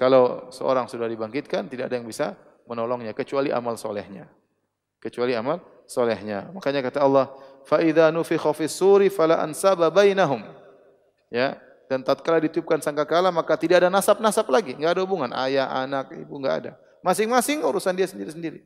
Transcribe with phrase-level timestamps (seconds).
[0.00, 2.32] Kalau seorang sudah dibangkitkan, tidak ada yang bisa
[2.64, 4.24] menolongnya kecuali amal solehnya.
[4.96, 6.48] Kecuali amal solehnya.
[6.56, 7.28] Makanya kata Allah,
[7.68, 10.40] faida nufi khofis suri fala ansaba bainahum.
[11.28, 11.60] Ya,
[11.92, 16.32] dan tatkala ditiupkan sangkakala maka tidak ada nasab-nasab lagi, Tidak ada hubungan ayah, anak, ibu
[16.40, 16.72] enggak ada.
[17.04, 18.64] Masing-masing urusan dia sendiri-sendiri.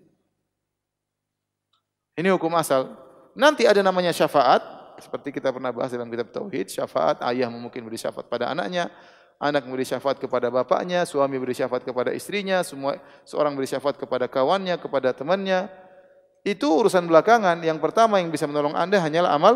[2.14, 2.94] Ini hukum asal.
[3.34, 4.62] Nanti ada namanya syafaat,
[5.02, 8.86] seperti kita pernah bahas dalam kitab tauhid, syafaat ayah mungkin beri syafaat pada anaknya,
[9.44, 12.96] anak memberi syafaat kepada bapaknya, suami beri syafaat kepada istrinya, semua
[13.28, 15.68] seorang beri syafaat kepada kawannya, kepada temannya.
[16.40, 17.60] Itu urusan belakangan.
[17.60, 19.54] Yang pertama yang bisa menolong Anda hanyalah amal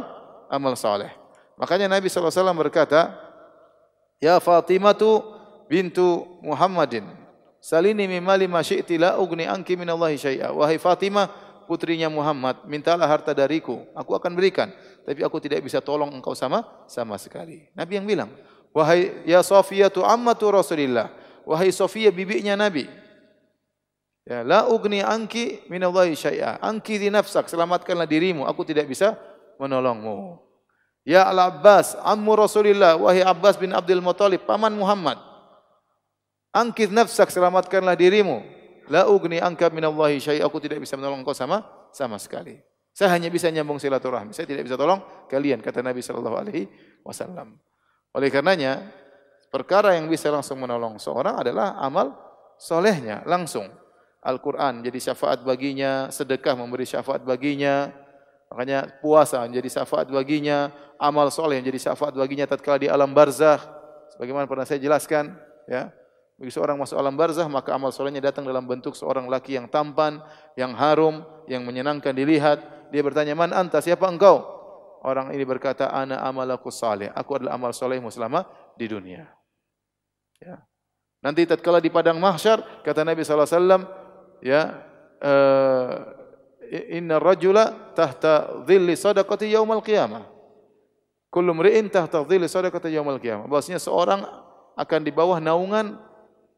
[0.52, 1.08] amal saleh.
[1.56, 3.16] Makanya Nabi SAW berkata,
[4.20, 5.24] Ya Fatimah tu
[5.70, 7.06] bintu Muhammadin,
[7.60, 10.52] salini mimali ma la ugni anki minallahi syai'a.
[10.52, 11.28] Wahai Fatimah,
[11.68, 14.72] putrinya Muhammad, mintalah harta dariku, aku akan berikan.
[15.05, 17.68] Tapi aku tidak bisa tolong engkau sama sama sekali.
[17.72, 18.30] Nabi yang bilang,
[18.77, 21.10] Wahai ya Sofiyah tu ammatu Rasulillah.
[21.48, 22.88] Wahai Sofiyah bibinya Nabi.
[24.28, 26.61] Ya, la ugni anki minallahi syai'a.
[26.61, 29.16] Anki di nafsak, selamatkanlah dirimu, aku tidak bisa
[29.56, 30.36] menolongmu.
[31.08, 35.16] Ya Al-Abbas, ammu Rasulillah, wahai Abbas bin Abdul Muthalib, paman Muhammad.
[36.52, 38.44] Angkit nafsak, selamatkanlah dirimu.
[38.92, 41.64] La ugni anka minallahi syai'a, aku tidak bisa menolong kau sama
[41.96, 42.61] sama sekali.
[42.92, 44.36] Saya hanya bisa nyambung silaturahmi.
[44.36, 45.00] Saya tidak bisa tolong
[45.33, 46.69] kalian kata Nabi sallallahu alaihi
[47.06, 47.56] wasallam.
[48.19, 48.83] Oleh karenanya,
[49.47, 52.19] perkara yang bisa langsung menolong seorang adalah amal
[52.58, 53.70] solehnya langsung.
[54.19, 57.94] Al-Quran jadi syafaat baginya, sedekah memberi syafaat baginya,
[58.50, 63.62] makanya puasa menjadi syafaat baginya, amal soleh menjadi syafaat baginya tatkala di alam barzah.
[64.11, 65.39] Sebagaimana pernah saya jelaskan,
[65.70, 65.94] ya.
[66.34, 70.19] Bagi seorang masuk alam barzah, maka amal solehnya datang dalam bentuk seorang laki yang tampan,
[70.58, 72.91] yang harum, yang menyenangkan dilihat.
[72.91, 73.78] Dia bertanya, "Man anta?
[73.78, 74.58] Siapa engkau?"
[75.02, 79.27] Orang ini berkata, "Ana amalaku saleh." Aku adalah amal solehmu selama di dunia.
[80.38, 80.62] Ya.
[81.18, 83.82] Nanti tatkala di padang mahsyar, kata Nabi sallallahu alaihi wasallam,
[84.42, 84.62] ya
[85.22, 86.18] uh,
[86.70, 90.27] inna rajula tahta dhilli sadaqati yaumal qiyamah
[91.33, 94.23] kullu mri'in tahta dhilli sadaqati yaumal qiyamah bahwasanya seorang
[94.78, 95.98] akan di bawah naungan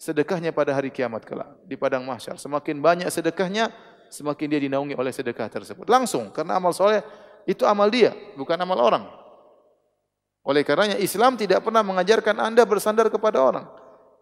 [0.01, 3.69] sedekahnya pada hari kiamat kelak di padang mahsyar semakin banyak sedekahnya
[4.11, 7.05] semakin dia dinaungi oleh sedekah tersebut langsung karena amal soleh
[7.45, 9.05] itu amal dia bukan amal orang
[10.41, 13.67] oleh karenanya Islam tidak pernah mengajarkan anda bersandar kepada orang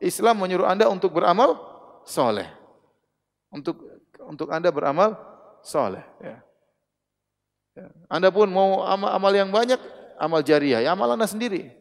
[0.03, 1.59] Islam menyuruh anda untuk beramal
[2.07, 2.59] soleh
[3.49, 3.81] untuk
[4.29, 5.17] untuk anda beramal
[5.65, 6.05] soleh.
[6.21, 6.37] Ya.
[7.75, 7.87] ya.
[8.13, 9.81] Anda pun mau amal, amal yang banyak,
[10.21, 11.73] amal jariah, ya amal anda sendiri.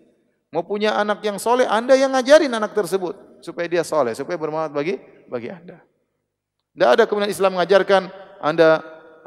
[0.56, 4.72] Mau punya anak yang soleh, anda yang ngajarin anak tersebut supaya dia soleh, supaya bermanfaat
[4.72, 4.96] bagi
[5.28, 5.84] bagi anda.
[6.72, 8.08] Tidak ada kemudian Islam mengajarkan
[8.40, 8.80] anda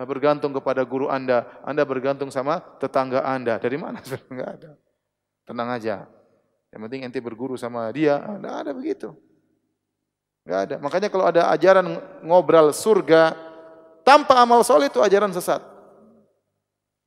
[0.06, 3.58] bergantung kepada guru anda, anda bergantung sama tetangga anda.
[3.58, 4.00] Dari mana?
[4.04, 4.76] Tidak ada.
[5.44, 6.06] Tenang aja.
[6.70, 9.10] Yang penting ente berguru sama dia, tidak ada begitu.
[10.46, 10.76] Enggak ada.
[10.78, 13.34] Makanya kalau ada ajaran ngobrol surga
[14.06, 15.58] tanpa amal soleh itu ajaran sesat.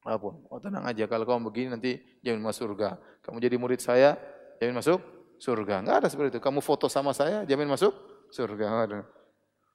[0.03, 0.43] Apa pun.
[0.51, 2.99] Oh tenang aja kalau kamu begini nanti jamin masuk surga.
[3.23, 4.19] Kamu jadi murid saya
[4.59, 4.99] jamin masuk
[5.39, 5.79] surga.
[5.79, 6.41] Enggak ada seperti itu.
[6.43, 7.95] Kamu foto sama saya jamin masuk
[8.35, 8.65] surga.
[8.67, 8.99] Enggak ada.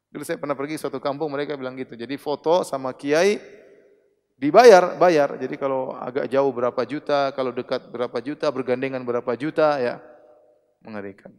[0.09, 1.93] Dulu saya pernah pergi suatu kampung mereka bilang gitu.
[1.93, 3.37] Jadi foto sama kiai
[4.41, 5.37] dibayar, bayar.
[5.37, 10.01] Jadi kalau agak jauh berapa juta, kalau dekat berapa juta, bergandengan berapa juta ya.
[10.81, 11.35] Mengerikan.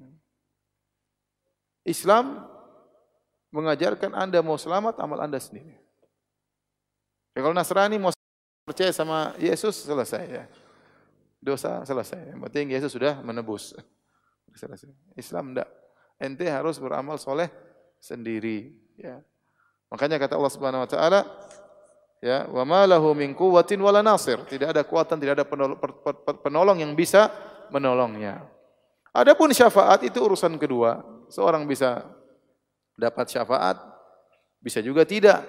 [1.88, 2.46] Islam
[3.50, 5.74] mengajarkan Anda mau selamat, amal Anda sendiri.
[7.34, 8.14] Ya, kalau Nasrani mau
[8.68, 10.46] percaya sama Yesus, selesai ya.
[11.42, 12.36] Dosa selesai.
[12.36, 13.74] Yang penting Yesus sudah menebus.
[15.22, 15.70] Islam enggak.
[16.20, 17.48] Ente harus beramal soleh
[18.00, 18.76] sendiri.
[19.00, 19.22] Ya.
[19.92, 21.22] Makanya kata Allah Subhanahu Wa Taala,
[22.24, 24.42] ya, wa ma lahu min quwwatin wala nasir.
[24.44, 25.46] Tidak ada kekuatan, tidak ada
[26.42, 27.32] penolong yang bisa
[27.70, 28.44] menolongnya.
[29.14, 31.02] Adapun syafaat itu urusan kedua.
[31.30, 32.06] Seorang bisa
[32.98, 33.78] dapat syafaat,
[34.62, 35.42] bisa juga tidak.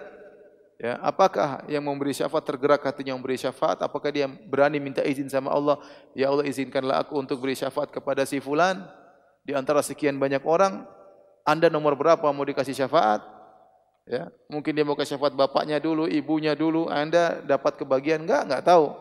[0.81, 3.85] Ya, apakah yang memberi syafaat tergerak hatinya memberi syafaat?
[3.85, 5.77] Apakah dia berani minta izin sama Allah?
[6.17, 8.81] Ya Allah izinkanlah aku untuk beri syafaat kepada si fulan
[9.45, 10.89] di antara sekian banyak orang.
[11.51, 13.27] Anda nomor berapa mau dikasih syafaat?
[14.07, 16.87] Ya, mungkin dia mau kasih syafaat bapaknya dulu, ibunya dulu.
[16.87, 18.47] Anda dapat kebagian enggak?
[18.47, 18.95] Enggak tahu.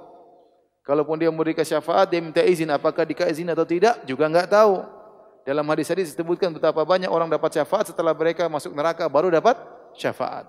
[0.81, 2.73] Kalaupun dia memberikan syafaat, dia minta izin.
[2.73, 4.01] Apakah dikasih izin atau tidak?
[4.09, 4.81] Juga enggak tahu.
[5.45, 9.57] Dalam hadis tadi disebutkan betapa banyak orang dapat syafaat setelah mereka masuk neraka baru dapat
[9.97, 10.45] syafaat.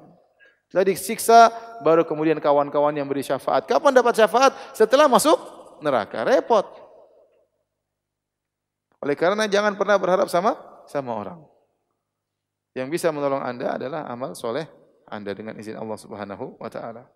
[0.68, 1.40] Setelah disiksa
[1.84, 3.64] baru kemudian kawan-kawan yang beri syafaat.
[3.64, 4.52] Kapan dapat syafaat?
[4.76, 5.36] Setelah masuk
[5.80, 6.20] neraka.
[6.24, 6.68] Repot.
[9.00, 11.40] Oleh karena jangan pernah berharap sama sama orang.
[12.74, 14.66] Yang bisa menolong Anda adalah amal soleh
[15.10, 17.10] Anda dengan izin Allah Subhanahu wa taala.